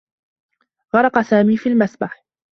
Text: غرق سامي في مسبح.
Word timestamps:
غرق 0.93 1.21
سامي 1.21 1.57
في 1.57 1.75
مسبح. 1.75 2.23